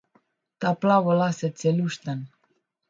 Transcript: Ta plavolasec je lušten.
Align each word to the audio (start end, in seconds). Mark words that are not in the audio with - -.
Ta 0.65 0.71
plavolasec 0.85 1.63
je 1.69 1.77
lušten. 1.79 2.27